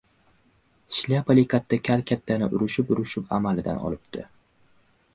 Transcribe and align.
Shlyapali 0.99 1.43
katta 1.51 1.79
kal 1.89 2.05
kattani 2.13 2.51
urishib-urishib, 2.59 3.31
amalidan 3.41 3.87
olibdi. 3.91 4.29